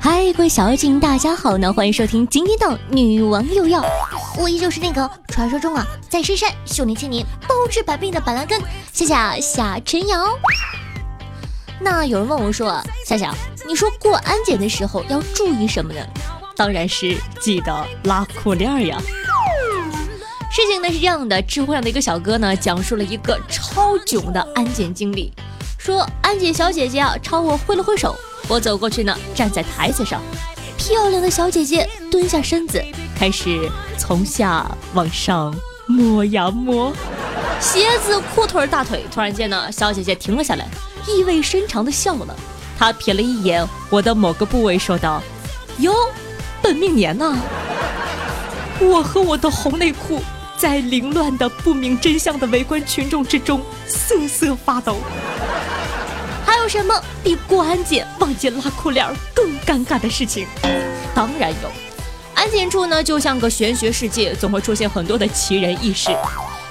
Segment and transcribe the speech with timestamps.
[0.00, 3.84] 嗨，各位小妖精大家好呢，欢迎收听今天的女王又要，
[4.38, 8.60] 我依旧是那个传说中啊，在深山修炼千年、包治百病的板蓝根，
[8.92, 10.26] 夏夏夏晨瑶。
[11.80, 13.34] 那有人问我说，夏夏，
[13.66, 16.00] 你说过安检的时候要注意什么呢？
[16.56, 18.98] 当然是记得拉裤链呀。
[20.50, 25.32] 事情呢是这样的，知乎上的一个小哥呢，讲述了一个超囧的安检经历，
[25.84, 28.14] 说安检小姐姐啊朝我挥了挥手。
[28.46, 30.22] 我走过去呢，站在台子上，
[30.76, 32.80] 漂亮的小姐姐蹲下身子，
[33.18, 33.68] 开始
[33.98, 35.52] 从下往上
[35.88, 36.92] 摸呀摸，
[37.60, 39.04] 鞋子、裤腿、大腿。
[39.10, 40.68] 突然间呢，小姐姐停了下来，
[41.08, 42.36] 意味深长的笑了。
[42.78, 45.20] 她瞥了一眼我的某个部位，说道
[45.78, 45.92] ：“哟，
[46.62, 47.36] 本命年呢？”
[48.78, 50.20] 我和我的红内裤
[50.56, 54.98] 在凌乱的不明真相的围观群众之中瑟瑟发抖。
[56.62, 60.46] 有什么比过安检忘记拉裤链更尴尬的事情？
[61.12, 61.68] 当然有。
[62.36, 66.16] 安检处呢，就像个玄学世界，总会出现很多的奇人异事。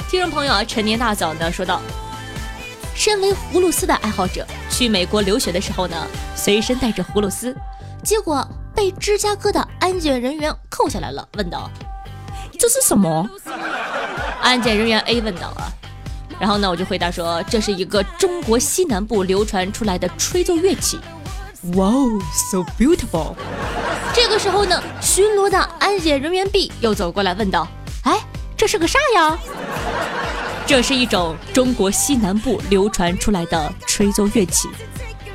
[0.10, 1.82] 听众朋友啊，陈年大早呢说道
[2.96, 7.54] ：“身为葫芦丝的爱好者，去美国留学的时候呢，随身带着葫芦丝，
[8.02, 11.70] 结果被芝加哥的安检人员扣下来了，问道：
[12.58, 13.30] 这是什么？
[14.42, 15.68] 安检人员 A 问道啊。
[16.42, 21.00] 然后呢，我就回答说，这是一个中国西南部流传出来的吹奏乐器。
[21.76, 23.36] 哇哦，so beautiful！
[24.12, 27.68] 这个时候呢，巡逻的安检人员 B 又走过来问道
[28.06, 28.20] ：“哎，
[28.58, 29.38] 这是个啥呀？”
[30.66, 34.68] 这是一种中国西南部流传出来的吹奏乐器。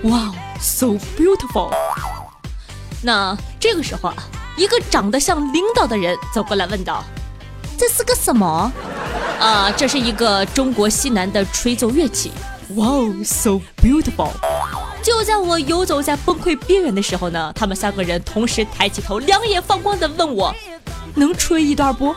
[0.03, 1.73] 哇哦，so beautiful！
[3.01, 4.17] 那这个时候啊，
[4.57, 7.05] 一个长得像领导的人走过来问道
[7.79, 8.73] ：“这是个什么？”
[9.39, 12.33] 啊，这是一个中国西南的吹奏乐器。
[12.77, 14.31] 哇哦，so beautiful！
[15.03, 20.53] 就在我游走在崩溃边缘的时候呢，他们三个人同时抬起头，两眼放光的问我
[21.15, 22.15] ：“能吹一段不？”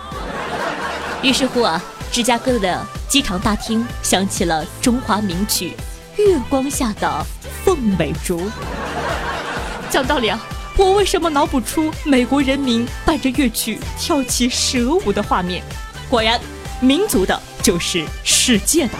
[1.22, 1.80] 于是乎啊，
[2.12, 5.74] 芝加哥的机场大厅响起了中华名曲
[6.22, 7.25] 《月光下的
[7.63, 8.40] 凤尾竹》。
[9.91, 10.40] 讲道理啊，
[10.78, 15.62] 我为什么脑补出美国人民伴着乐曲跳起蛇舞的画面？
[16.09, 16.40] 果然。
[16.81, 18.94] 民族的就是世界的。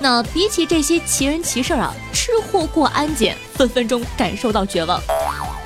[0.00, 5.00] 那比起这些奇人奇事儿啊，吃货过安检分分钟感受到绝望。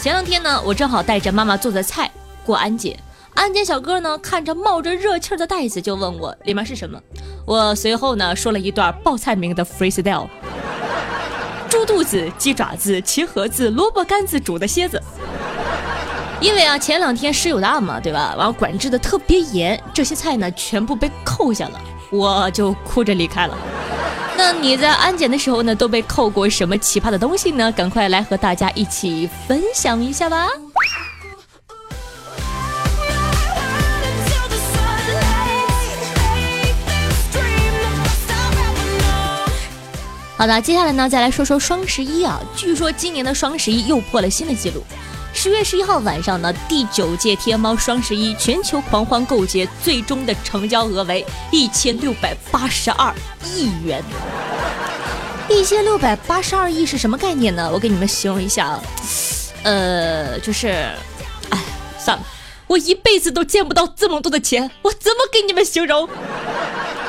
[0.00, 2.11] 前两天呢，我正好带着妈妈做的菜
[2.44, 2.99] 过安检，
[3.34, 6.99] 安检小哥呢看着冒着热气的袋子，就问我里面是什么。
[7.44, 10.28] 我随后呢说了一段报菜名的 freestyle：
[11.69, 15.00] 猪肚子、鸡爪子、茄盒子、萝卜干子、煮的蝎子。
[16.43, 18.35] 因为啊，前两天室友大嘛，对吧？
[18.37, 21.81] 完了管制的特别严，这些菜呢全部被扣下了，
[22.11, 23.57] 我就哭着离开了。
[24.37, 27.71] 那你在安检的时候呢，都被扣过什么奇葩的东西呢？
[27.71, 30.49] 赶快来和大家一起分享一下吧。
[40.37, 42.41] 好的，接下来呢，再来说说双十一啊。
[42.57, 44.83] 据说今年的双十一又破了新的记录。
[45.43, 53.13] 十月十一号晚上呢，第九届天猫双十一全球狂欢购节最终的成交额为一千六百八十二
[53.45, 54.01] 亿元。
[55.51, 57.69] 一千六百八十二亿是什么概念呢？
[57.73, 58.83] 我给你们形容一下啊，
[59.65, 60.69] 呃，就是，
[61.51, 61.59] 哎，
[61.99, 62.23] 算了，
[62.69, 66.09] 我一辈子都见不到这么多的钱，我怎么给你们形容？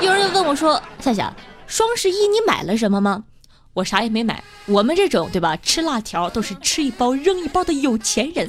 [0.02, 1.32] 有人问我说：“夏夏，
[1.68, 3.26] 双十一你买了什么吗？”
[3.74, 5.58] 我啥也没买，我们这种对吧？
[5.58, 8.46] 吃辣条都是吃一包扔一包的有钱人，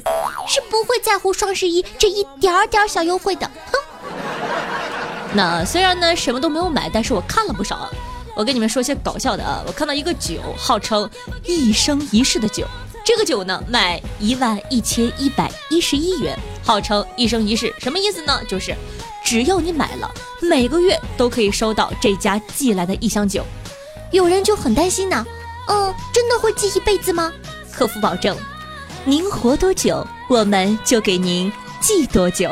[0.47, 3.49] 是不会在乎双十一这一点点小优惠的。
[3.71, 3.79] 哼。
[5.33, 7.89] 那虽然呢什么都没有买，但是我看了不少。
[8.35, 11.09] 我跟你们说些搞笑的啊，我看到一个酒，号称
[11.43, 12.63] 一生一世的酒，
[13.03, 18.39] 这个酒呢卖一万一千一百一十一元，号称一生一世，什么意思呢？
[18.47, 18.75] 就是
[19.23, 23.43] 只要你买了，每个月都可以收到这家寄来的一箱酒。
[24.15, 25.25] 有人就很担心呢，
[25.67, 27.33] 嗯，真的会记一辈子吗？
[27.73, 28.33] 客服保证，
[29.03, 31.51] 您活多久，我们就给您
[31.81, 32.49] 记多久。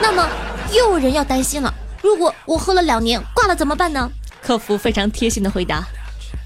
[0.00, 0.28] 那么
[0.72, 4.10] 又有人要担心了，如果我喝了两年挂了怎么办呢？
[4.42, 5.84] 客服非常贴心的回答，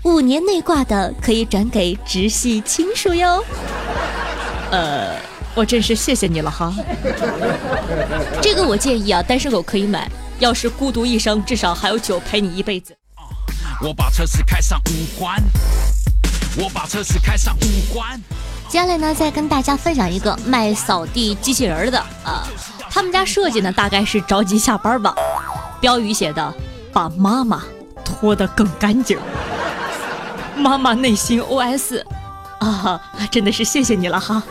[0.05, 3.43] 五年内挂的可以转给直系亲属哟。
[4.71, 5.17] 呃，
[5.55, 6.75] 我真是谢谢你了哈。
[8.43, 10.11] 这个我建议啊，单身狗可以买，
[10.41, 12.95] 要是孤独一生，至少还有酒陪你一辈子。
[13.83, 15.39] 我把车子开上五环，
[16.57, 18.19] 我把车子开上五环。
[18.69, 22.49] 接下来呢，再跟大家分享一个卖扫地机器人的啊，
[22.91, 25.15] 他们家设计呢大概是着急下班吧。
[25.79, 26.55] 标语写的：
[26.91, 27.63] 把妈妈
[28.03, 29.19] 拖得更干净。
[30.57, 32.03] 妈妈内心 OS：
[32.61, 32.99] 啊，
[33.31, 34.43] 真的是谢谢你了哈。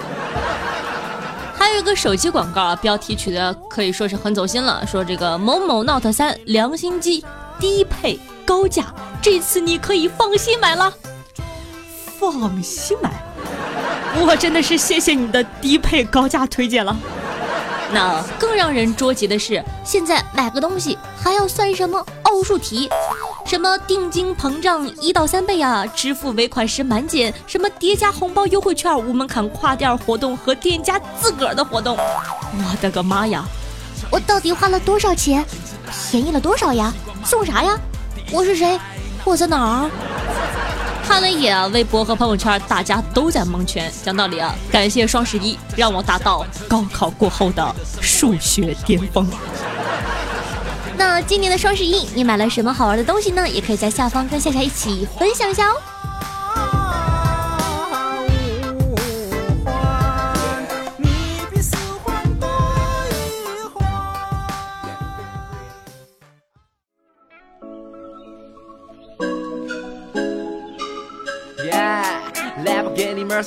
[1.58, 7.26] 还有一个手机广告啊，标题取的可以说是很走心了，说这个某某 Note 三良心机，
[7.60, 8.86] 低配高价，
[9.26, 10.94] 这次你可以放心买了。
[12.20, 13.10] 放心买，
[14.20, 16.96] 我真的是谢谢你的低配高价推荐了。
[17.92, 22.88] 那更让人着急的是，现在买个东西还要算什么奥数题，
[23.48, 31.98] 什么定金膨胀一到三倍啊，支付尾款时满减，什么叠加红包优惠券、无门槛跨店活动和店家自个儿的活动。
[31.98, 33.44] 我的个妈呀！
[34.12, 35.44] 我到底花了多少钱？
[36.12, 36.94] 便宜了多少呀？
[37.26, 37.76] 送啥呀？
[38.32, 38.80] 我是谁？
[39.26, 39.90] 我在哪儿？
[41.08, 43.92] 看了一眼啊，微博和朋友圈，大家都在蒙圈。
[44.04, 49.28] 讲道理啊，感谢双十一，让我达到高考过后的数学巅峰。
[50.96, 53.48] 那今年的双十一，你买了什么好玩的东西呢？
[53.50, 55.76] 也可以在下方跟夏夏一起分享一下哦。
[73.36, 73.44] 嗨，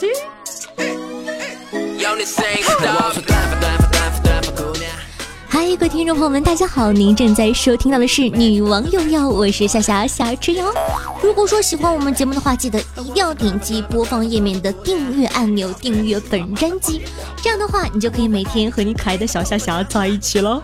[5.77, 6.93] 各位听众朋友们，大家好！
[6.93, 10.71] 您正在收听到的是《女王用药》，我是夏夏夏之瑶。
[11.23, 17.01] 如果说喜欢我们节目的话，记得一定要点击播放页面的订阅按钮，订阅本专辑。
[17.43, 20.63] 这样的话，你就可以每天和你可爱的小夏夏在一起了。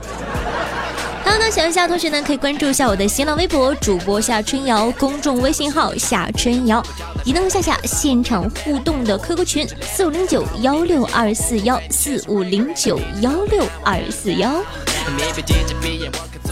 [1.35, 6.81] 还有呢，小夏同学呢，可以关注一下我的新浪微博主播夏春瑶，公众微信号夏春瑶。
[7.25, 14.63] 移动夏夏现场互动的 QQ 群四五零九幺六二四幺四五零九幺六二四幺。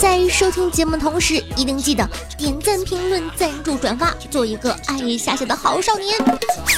[0.00, 2.05] 在收听节目的同时，一定记得
[2.37, 6.12] 点赞、评论、赞助、转发，做一个爱夏夏的好少年。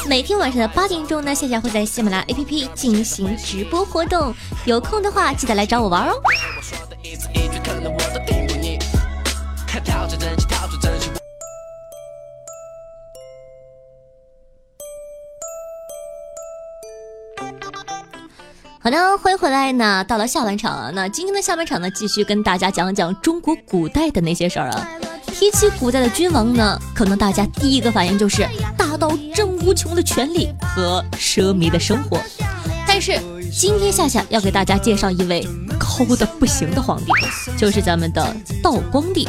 [0.07, 4.35] 每天晚上的八点钟呢，夏夏会在喜马拉雅 APP 进行直播活动，
[4.67, 6.21] 有空的话记得来找我玩哦。
[18.81, 20.05] 好的，欢迎回来呢。
[20.05, 24.89] 到了下半场啊，那今天的下半场呢，继续跟大家讲讲中国古代的那些事儿啊。
[25.27, 28.47] 提起古代的君王呢，可能大家第一个反应就是
[28.77, 32.19] 大到真无穷的权力和奢靡的生活。
[32.87, 33.19] 但是
[33.53, 35.47] 今天夏夏要给大家介绍一位
[35.79, 37.13] 抠的不行的皇帝，
[37.57, 39.29] 就是咱们的道光帝。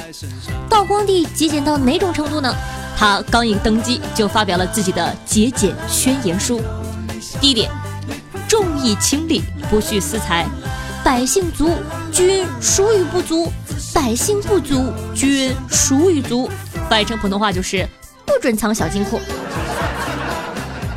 [0.70, 2.54] 道光帝节俭到哪种程度呢？
[2.98, 6.62] 他刚一登基就发表了自己的节俭宣言书。
[7.42, 7.70] 第一点。
[8.48, 9.42] 重义轻利，
[9.72, 10.46] 不蓄私财，
[11.04, 11.72] 百姓足，
[12.12, 13.52] 君孰与不足？
[13.92, 16.48] 百姓不足，君孰与足？
[16.88, 17.86] 翻译成普通话就是
[18.24, 19.20] 不准藏小金库。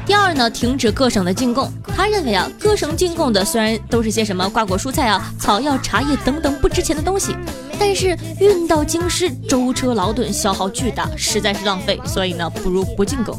[0.08, 1.70] 第二呢，停止各省的进贡。
[1.94, 7.36] 他认为啊，各省进贡的虽然都是些什么瓜果蔬菜啊、草药、茶叶等等不值钱的东西，
[7.78, 13.36] 但是运到京师舟车劳顿，消耗巨大，实在是浪费，所以呢，不如不进贡。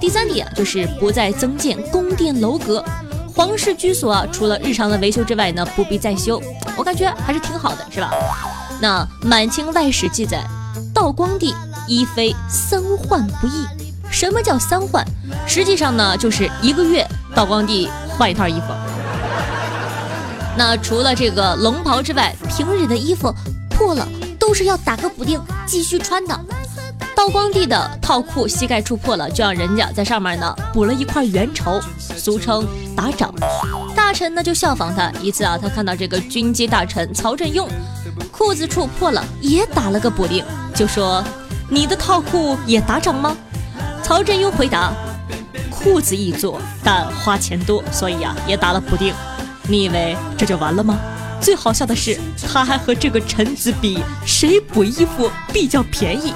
[0.00, 2.84] 第三点就是不再增建宫殿楼阁。
[3.34, 6.40] 皇室居所啊，除了日常的维修之外呢，不必再修。
[6.76, 8.12] 我感觉还是挺好的，是吧？
[8.80, 10.46] 那《满清外史》记载，
[10.94, 11.52] 道光帝
[11.88, 13.66] 一妃三换不易。
[14.18, 15.04] 什么叫三换？
[15.46, 18.68] 实际上呢，就是一个月道光帝换一套衣服。
[20.56, 23.30] 那除了这个龙袍之外，平日的衣服
[23.68, 24.08] 破了
[24.38, 26.34] 都是要打个补丁继续穿的。
[27.14, 31.78] 道光帝的套裤膝盖处破了，就让人家在上面呢补了一块圆绸，
[32.16, 33.34] 俗称打掌。
[33.94, 37.68] 大臣呢就效仿他，一次啊，他看到这个军机大臣曹振用
[38.32, 40.42] 裤子处破了，也打了个补丁，
[40.74, 41.22] 就说
[41.68, 43.36] ：“你的套裤也打掌吗？”
[44.06, 44.92] 曹振庸回答
[45.68, 49.12] ：“裤子易做，但花钱多，所以啊也打了补丁。
[49.64, 50.96] 你以为这就完了吗？
[51.40, 56.32] 最好笑的是，他还和这个臣子比，谁补衣服比较便宜。”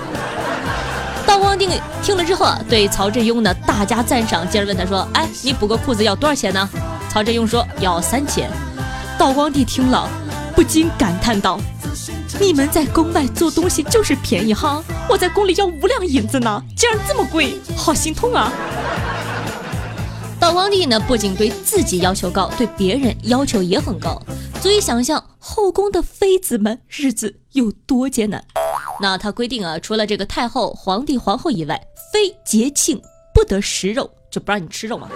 [1.24, 1.68] 道光帝
[2.02, 6.68] 听了之后啊，对曹振庸呢大加赞赏，接着问他说：“哎，你补个裤子要多少钱呢？”
[7.08, 8.50] 曹振庸说：“要三千。”
[9.16, 10.08] 道光帝听了，
[10.56, 11.56] 不禁感叹道
[12.40, 18.50] ：“你们在宫外做东西就是便宜哈，我在宫里要五两银子呢，竟然这么贵，好心痛啊！”
[20.40, 24.20] 道光帝呢，不仅对自己要求高，对别人要求也很高，
[24.62, 28.42] 足以想象后宫的妃子们日子有多艰难。
[28.98, 31.78] 那他规定啊，除了这个太后、皇帝、皇后以外，
[32.10, 33.00] 非节庆
[33.34, 35.10] 不得食肉，就不让你吃肉嘛。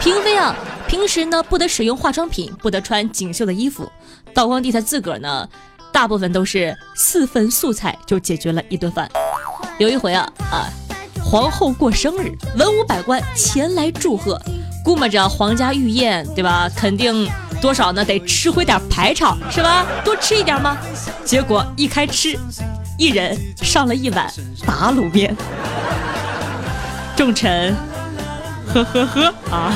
[0.00, 0.54] 嫔妃啊，
[0.86, 3.90] 平时呢不得使用化妆品，不得穿锦绣的衣服。
[4.32, 5.48] 道光帝他自个儿呢，
[5.92, 9.08] 大部分都是四份素菜就解决了一顿饭。
[9.78, 10.68] 有一回啊啊，
[11.22, 14.40] 皇后过生日，文武百官前来祝贺，
[14.84, 16.70] 估摸着皇家御宴对吧？
[16.76, 17.28] 肯定
[17.60, 19.86] 多少呢，得吃回点排场是吧？
[20.04, 20.76] 多吃一点吗？
[21.24, 22.38] 结果一开吃，
[22.98, 24.30] 一人上了一碗
[24.66, 25.36] 打卤面。
[27.16, 27.74] 众臣，
[28.72, 29.72] 呵呵呵啊！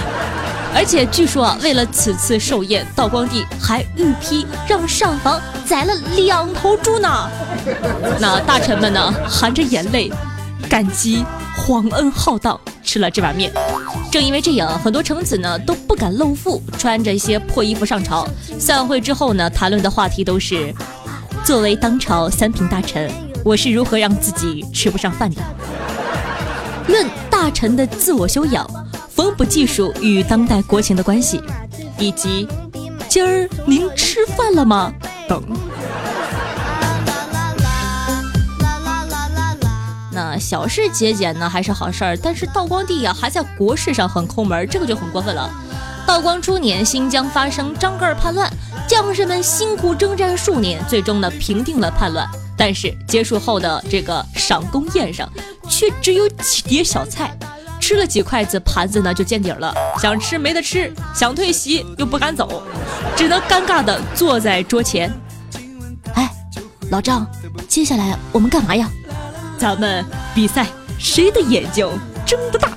[0.75, 7.31] 而且据说啊，为了此次寿宴，道光帝还御批让上房宰了两头猪呢。
[8.21, 10.11] 那大臣们呢，含着眼泪，
[10.69, 11.25] 感激
[11.57, 13.53] 皇恩浩荡，吃了这碗面。
[14.11, 18.27] 正因为这样，很多臣子呢都不敢露富，穿着一些破衣服上朝。
[18.59, 20.75] 散会之后呢，谈论的话题都是：
[21.45, 23.11] 作为当朝三品大臣，
[23.45, 25.41] 我是如何让自己吃不上饭的。
[26.89, 28.69] 论大臣的自我修养、
[29.15, 31.41] 缝补技术与当代国情的关系，
[31.99, 32.49] 以及
[33.09, 34.93] 今儿您吃饭了吗？
[35.29, 35.41] 等。
[40.11, 45.49] 那小事节俭呢还是好事儿，但是道光帝呀还在国事上很抠门，这个就很过分了。
[46.05, 48.51] 道光初年，新疆发生张噶尔叛乱，
[48.89, 52.29] 将士们辛苦征战数年，最终呢平定了叛乱。
[52.57, 55.29] 但是结束后的这个赏功宴上，
[55.69, 57.37] 却只有几碟小菜，
[57.87, 59.75] 吃了几筷子，盘子呢就见底了。
[60.01, 62.63] 想吃没得吃，想退席又不敢走，
[63.15, 65.13] 只能尴尬的坐在桌前。
[66.15, 66.31] 哎，
[66.91, 67.27] 老张，
[67.69, 68.91] 接下来我们干嘛呀？
[69.59, 70.03] 咱们
[70.35, 70.67] 比赛
[70.99, 71.87] 谁的眼睛
[72.25, 72.71] 睁得大。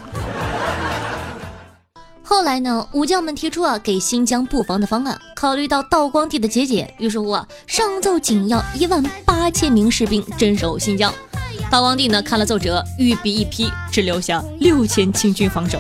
[2.22, 11.14] 后来呢，武将们提出啊给新疆布防的方案，考虑到道光帝的节俭，于是乎啊上奏仅要一万八千名士兵镇守新疆。
[11.70, 15.80] 道光帝呢看了奏折，御笔一批，只留下六千清军防守。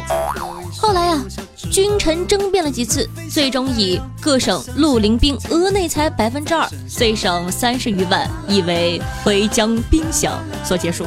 [0.77, 1.23] 后来啊，
[1.71, 10.31] 君臣争辩了几次，最终以各省陆林兵额内财百分之二，岁省三十余万，以为回疆兵饷
[10.63, 11.05] 所结束。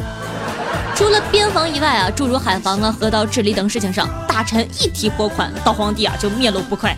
[0.97, 6.97] 除了边防以外啊，诸如海防啊、河道治理等事情上，大臣一提拨款，道光帝啊就面露不快。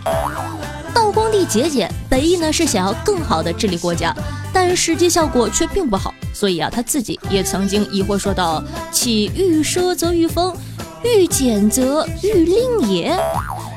[0.93, 4.15] 道光帝节俭，本意呢是想要更好的治理国家，
[4.53, 6.13] 但实际效果却并不好。
[6.43, 10.53] 所以啊，他自己也曾经疑惑说道：“其欲奢则欲疯，
[11.01, 13.17] 欲俭则欲令也。”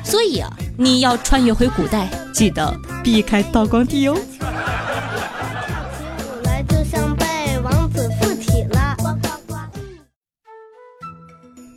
[0.03, 4.17] 所以啊，你要穿越回古代，记得避开道光帝哦。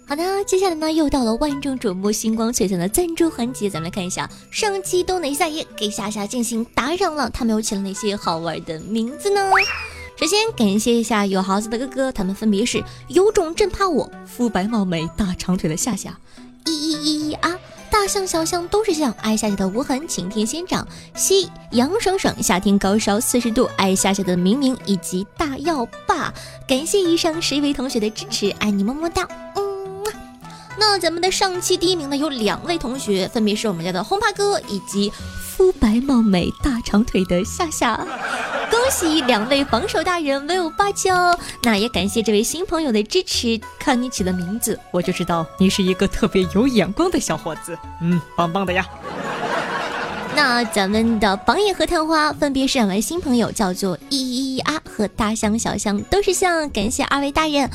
[0.09, 9.41] 好的，接下来呢，又到了万众瞩目、星光璀璨的赞助环节，咱们来看一下上期都哪些大爷给夏夏进行打赏了，他们又起了哪些好玩的名字呢？
[10.21, 16.15] 首先感谢一下有豪子的哥哥，他们分别是有种真怕我、肤白貌美、大长腿的夏夏、
[16.67, 17.59] 一一一一啊、
[17.91, 26.35] 大象小象都是象、爱夏夏的无痕、晴天仙长、西杨爽爽、夏天高烧四十度、爱夏夏的明明以及大药爸，
[26.69, 30.05] 感谢以上十一位同学的支持，爱你么么哒，嗯。
[30.79, 35.11] 那咱们的上期第一名呢，有两位同学，分别是我们家的轰趴哥以及
[35.61, 37.95] 肤白貌美、大长腿的夏夏。
[38.71, 41.39] 恭喜两位榜首大人，威武霸气哦！
[41.63, 43.61] 那也感谢这位新朋友的支持。
[43.79, 47.77] 看你起的名字，我就知道你是一个特别有眼光的小伙子。
[48.01, 48.89] 嗯，棒棒的呀。
[50.35, 56.71] 那咱们的榜眼和探花分别是两位新朋友，叫做一一一啊和大象小象，都是象。
[56.71, 57.69] 感谢二位大人。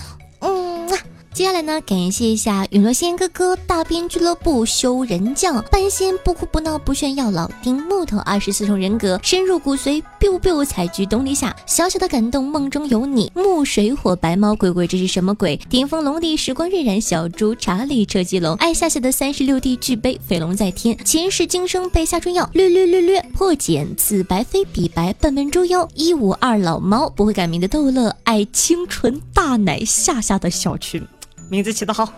[1.36, 15.58] 接下来呢，感谢一下陨落仙哥哥、大兵俱乐部、修人将、半仙不哭不闹不炫耀、老丁木头、二十四重人格、深入骨髓、biu biu 采菊东篱下、小小的感动梦中有你、木水火白猫鬼鬼这是什么鬼？
[15.70, 31.06] 顶峰龙帝时光荏苒、小猪查理车机龙、爱夏夏的三十六弟巨杯、飞龙在天、前世今生被夏春药、略略略略破茧、此白非彼白、笨笨猪妖、一五二老猫不会改名的逗乐、爱清纯大奶夏夏的小群。
[31.50, 32.12] 名字起得好，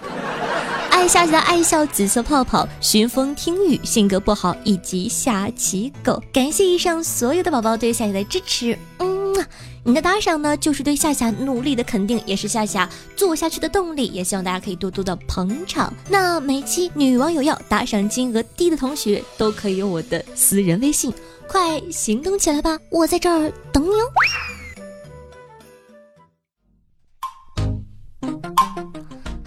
[0.90, 6.22] 爱夏夏爱笑紫色泡泡，寻风听雨，性格不好，以及下棋狗。
[6.32, 9.36] 感谢以上所有的宝宝对夏夏的支持，嗯，
[9.84, 14.08] 你的打赏呢，就是对夏夏努力的肯定，也是夏夏做下去的动力。
[14.08, 15.94] 也希望大家可以多多的捧场。
[16.10, 21.14] 那每期女网友要打赏金额低的同学，都可以用我的私人微信，
[21.48, 24.12] 快行动起来吧，我在这儿等你哦。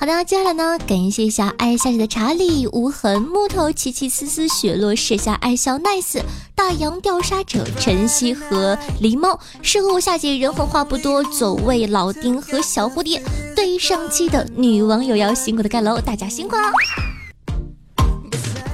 [0.01, 6.23] 好的，接下来呢，感谢一下爱夏姐的查理、无痕木头、七七丝丝、雪落时下、爱笑 nice、
[6.55, 13.23] 大洋调沙者、晨曦和狸猫，适合我夏姐人狠话不多，走位老丁和小蝴蝶。
[13.55, 16.63] 对于上期的女网友要辛苦的盖楼，大家辛苦了。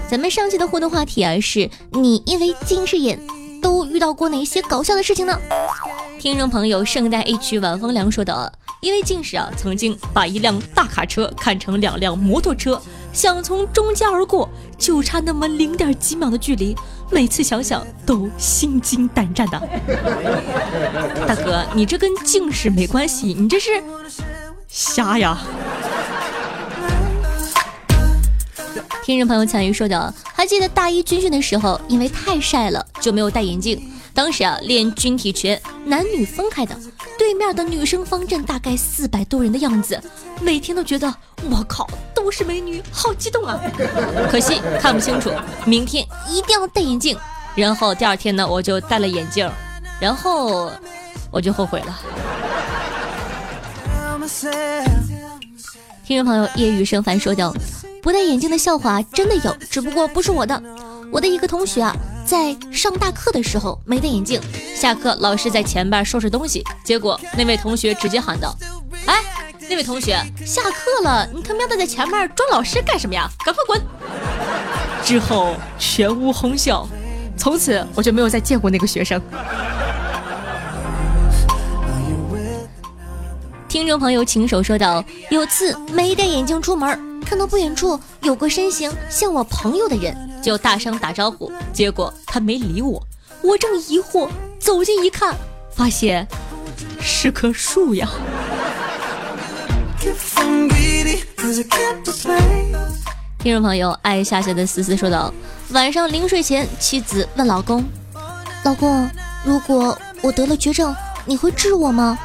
[0.09, 3.18] 咱们上期的互动话题啊，是你因为近视眼。
[3.61, 5.37] 都遇到过哪些搞笑的事情呢？
[6.21, 8.52] 听众朋友，圣诞 A 区晚风凉说的，
[8.87, 12.81] 因为近视啊，曾经把一辆大卡车看成两辆摩托车，
[13.12, 16.73] 想从中间而过，就差那么零点几秒的距离，
[17.11, 19.61] 每次想想都心惊胆战的。
[21.26, 23.83] 大哥，你这跟近视没关系，你这是
[24.69, 25.37] 瞎呀。
[29.02, 33.83] 听众朋友参与说的，还记得大一军训的时候，因为太晒了，就没有戴眼镜。
[34.14, 36.78] 当时啊，练军体拳，男女分开的，
[37.19, 40.01] 对面的女生方阵大概四百多人的样子，
[40.41, 41.13] 每天都觉得
[41.51, 43.61] 我靠，都是美女，好激动啊！
[44.31, 45.31] 可惜看不清楚，
[45.65, 47.17] 明天一定要戴眼镜。
[47.55, 49.51] 然后第二天呢，我就戴了眼镜，
[49.99, 50.71] 然后
[51.31, 51.99] 我就后悔了。
[56.05, 57.55] 听众朋友，夜雨生凡说道。
[58.03, 60.63] 不戴眼镜的笑话真的有，只不过不是我的。
[61.11, 61.95] 我的一个同学啊，
[62.27, 64.41] 在上大课的时候没戴眼镜，
[64.75, 68.55] 下课老师在前边收拾东西，结果那位同学直接喊道
[69.07, 69.15] ：“哎，
[69.69, 73.29] 那位同学，下课了，你他喵的在前面装老师干什么呀？
[73.45, 73.81] 赶快滚！”
[75.05, 76.87] 之后全屋哄笑，
[77.37, 79.21] 从此我就没有再见过那个学生。
[83.69, 93.05] 听众朋友，请手说道：“有次没戴眼镜出门。”看到不远处有个身形像我朋友的人，就大声打招呼，结果他没理我。
[93.43, 94.29] 我正疑惑，
[94.61, 95.35] 走近一看，
[95.75, 96.25] 发现
[97.00, 98.09] 是棵树呀。
[103.41, 105.35] 听众朋友，爱夏夏的思思说道：
[105.71, 107.85] 晚上临睡前，妻子问老公
[108.62, 109.11] ：“老公，
[109.45, 112.17] 如果我得了绝症，你会治我吗？”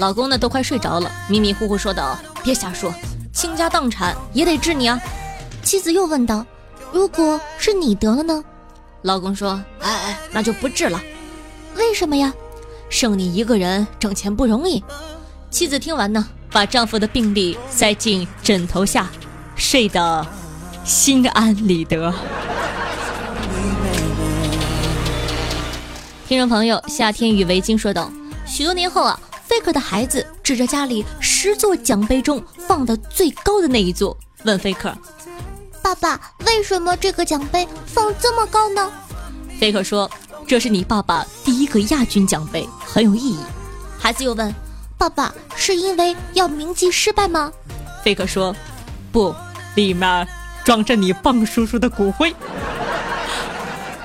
[0.00, 2.92] 老公呢，都快睡着了，迷迷糊糊说道：“别瞎说。”
[3.32, 5.00] 倾家荡产也得治你啊！
[5.62, 6.44] 妻子又问道
[6.92, 8.44] ：“如果是你得了呢？”
[9.02, 11.02] 老公说：“哎哎，那就不治了。
[11.76, 12.32] 为什么呀？
[12.88, 14.82] 剩你一个人挣钱不容易。”
[15.50, 19.10] 妻子听完呢，把丈夫的病历塞进枕头下，
[19.56, 20.26] 睡得
[20.84, 22.14] 心安理得。
[26.28, 28.10] 听众朋友，夏天与围巾说道
[28.46, 34.94] ：“许多年后啊。” Faker 的孩子指着家里十座奖杯中放的最高的那一座，问 Faker：“
[35.92, 38.90] 爸爸，为什么这个奖杯放这么高呢
[39.60, 40.10] ？”Faker 说
[40.48, 43.38] ：“这是你爸爸第一个亚军奖杯，很有意义。”
[44.00, 44.54] 孩子又问
[44.96, 47.52] ：“爸爸，是因为要铭记失败吗
[48.02, 48.56] ？”Faker 说
[49.12, 49.34] ：“不，
[49.74, 50.26] 里面
[50.64, 52.34] 装着你棒叔叔的骨灰。”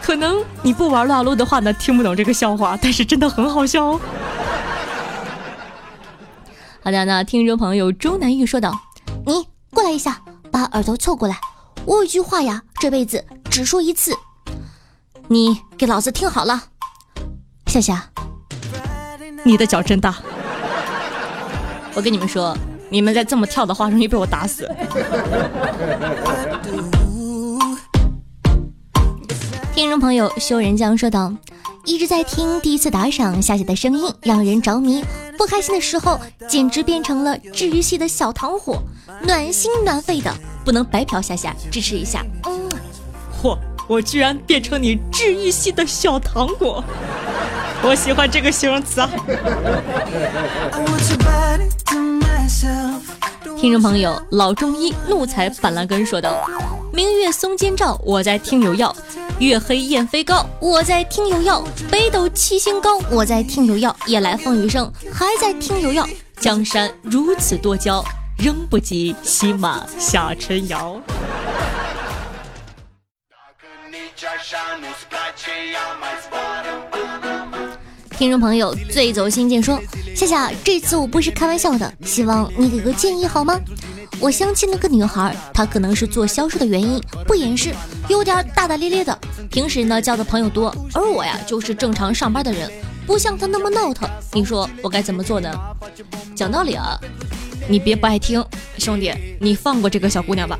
[0.04, 4.00] 可能你不玩撸啊撸的话呢，听不懂这个笑话，但是真的很好笑哦。
[6.84, 8.78] 好的，那听众朋友周南玉说道
[9.26, 10.22] ：“你过来一下，
[10.52, 11.40] 把耳朵凑过来。
[11.88, 14.14] 我有一句话呀，这辈子只说一次，
[15.30, 16.62] 你给老子听好了。
[17.68, 18.10] 夏夏，
[19.46, 20.14] 你的脚真大。
[21.94, 22.54] 我跟你们说，
[22.90, 24.70] 你们再这么跳的话，容易被我打死。”
[29.74, 31.34] 听众朋友修人将说道。
[31.88, 35.02] 一直在听，第一次打赏，夏夏的声音让人着迷。
[35.38, 38.84] 不开心的时候，简直变成了治愈系的小糖果，
[39.22, 40.30] 暖心暖肺的，
[40.66, 42.26] 不能白嫖夏夏，支持一下。
[42.44, 42.70] 嗯，
[43.42, 46.84] 嚯，我居然变成你治愈系的小糖果，
[47.82, 49.10] 我喜欢这个形容词啊。
[53.56, 56.46] 听众朋友，老中医怒踩板蓝根说道
[56.92, 58.94] ：“明月松间照，我在听有药。”
[59.40, 66.08] 月黑雁飞高，我在听有药；北斗七星高，我在听有药；夜来风雨声，还在听有药。
[66.40, 68.04] 江山如此多娇，
[68.40, 71.00] 仍不及西马下沉瑶。
[78.18, 79.80] 听众朋友，醉走心剑说：
[80.16, 83.60] 夏夏，这次我不是开玩笑的，希望你给个建议好吗？
[84.20, 87.72] 我相亲那个女孩，她可能是做销售的原因，不掩饰，
[88.08, 89.18] 有点大大咧咧的。
[89.50, 92.72] 平时呢交的朋友多，而我呀就是正常上班的人，
[93.06, 94.10] 不像他那么闹腾。
[94.34, 95.52] 你说我该怎么做呢？
[96.36, 96.98] 讲道理啊，
[97.68, 98.44] 你别不爱听，
[98.78, 100.58] 兄弟，你放过这个小姑娘吧。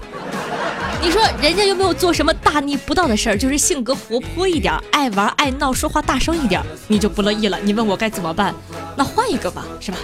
[1.00, 7.60] 你说人家又没有做什么大逆不道的事儿，就是性格活泼一点，爱玩爱闹，说话大声一点，你就不乐意了。
[7.62, 8.54] 你问我该怎么办？
[8.96, 9.98] 那换一个吧，是吧？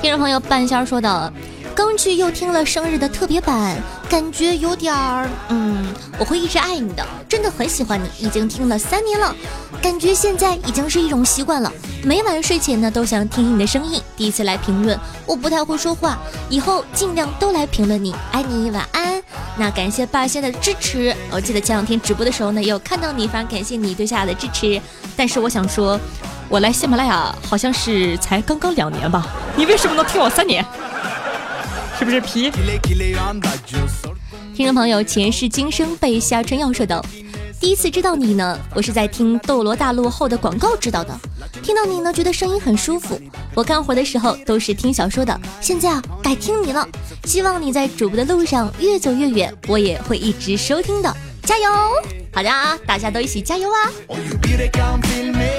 [0.00, 1.30] 听众朋友半仙说道
[1.78, 3.76] ：“刚去又听了生日的特别版，
[4.10, 5.30] 感觉有点儿……
[5.48, 9.32] 嗯，我会一直爱你的，真的很喜欢你，已经听了三年了，
[9.80, 11.72] 感觉现在已经是一种习惯了。
[12.02, 14.02] 每晚睡前呢，都想听听你的声音。
[14.16, 16.18] 第一次来评论，我不太会说话，
[16.50, 19.22] 以后尽量都来评论你，爱你，晚安。”
[19.56, 24.82] 那感谢霸仙的支持，我记得前两天直播的时候呢，有看到你，非常感谢你对夏夏的支持。
[25.16, 25.96] 但是我想说，
[26.48, 30.66] 我来喜马拉雅好像是才刚刚两年吧，你为什么能听我三年？
[31.98, 32.48] 是不是皮？
[34.54, 37.04] 听众朋友，前世今生被夏春耀说道。
[37.60, 41.18] 第一次知道你呢，我是在听《斗罗大陆》后的广告知道的。
[41.60, 43.20] 听到你呢，觉得声音很舒服。
[43.52, 46.88] 我干活的时候都是听小说的，现在啊改听你了。
[47.24, 51.68] 希望你在主播的路上越走越远，我也会一直收听的，加油！
[52.32, 53.90] 好的啊，大家都一起加油啊！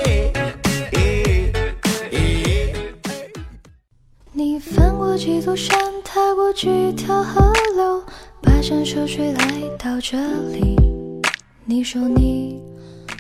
[5.10, 7.42] 过几座山，踏过几条河
[7.76, 8.04] 流，
[8.44, 10.16] 跋山涉水来到这
[10.52, 10.76] 里。
[11.66, 12.62] 你说你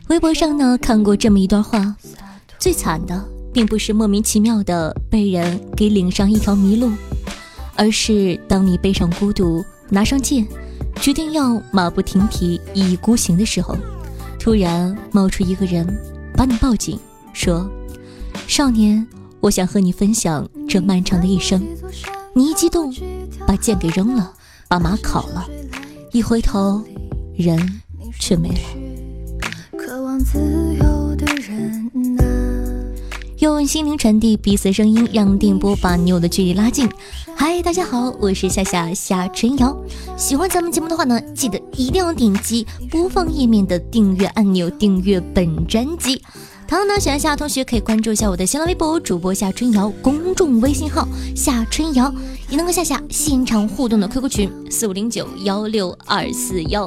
[0.08, 1.96] 微博上呢看过这么一段话，
[2.60, 6.92] 最惨的并不是莫名其妙的被人给领上一条迷路，
[7.76, 10.48] 而是当你背上孤独，拿上剑，
[11.02, 13.76] 决定要马不停蹄一意孤行的时候，
[14.40, 15.88] 突然冒出一个人
[16.36, 17.00] 把你抱紧，
[17.34, 17.68] 说
[18.46, 19.08] ：“少年，
[19.42, 21.62] 我想和你分享这漫长的一生。”
[22.36, 22.94] 你一激动，
[23.48, 24.34] 把剑给扔了，
[24.68, 25.46] 把马烤了，
[26.12, 26.84] 一回头，
[27.36, 27.82] 人。
[28.20, 28.56] 却没了。
[33.38, 36.90] 用心灵传递彼此声音，让电波把你我的距离拉近。
[37.36, 39.78] 嗨，大家好，我是夏夏夏春瑶。
[40.18, 46.22] 喜欢咱们节目的话呢，记得一定要点击播放页面的订阅按钮，订阅本专辑。
[46.70, 52.14] 同样呢，喜欢夏同学可以关注一下我的新浪微博主播夏春瑶，公众微信号夏春瑶，
[52.48, 56.84] 也能够下下现场互动的 QQ 群四五零九幺六二四幺。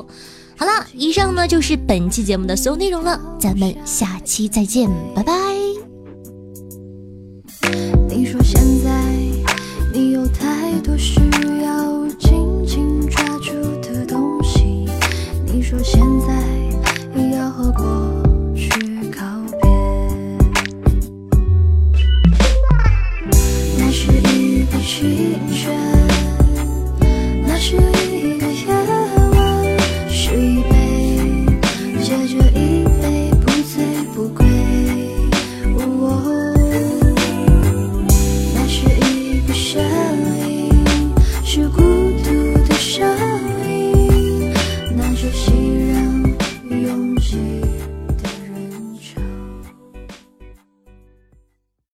[0.57, 5.33] 好了，以上呢就是本期节目的所有内容了，咱们下期再见，拜拜。
[8.09, 9.12] 你说现在